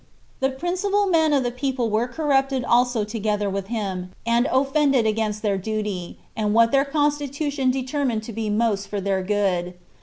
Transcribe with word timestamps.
The 0.39 0.49
principal 0.49 1.05
men 1.05 1.31
of 1.31 1.43
the 1.43 1.51
people 1.51 1.91
were 1.91 2.07
corrupted 2.07 2.65
also 2.65 3.03
together 3.03 3.51
with 3.51 3.67
him, 3.67 4.09
and 4.25 4.47
offended 4.51 5.05
against 5.05 5.43
their 5.43 5.59
duty, 5.59 6.17
and 6.35 6.55
what 6.55 6.71
their 6.71 6.85
constitution 6.85 7.69
determined 7.69 8.23
to 8.23 8.33
be 8.33 8.49
most 8.49 8.87
for 8.87 8.99
their 8.99 9.21
good. 9.21 9.75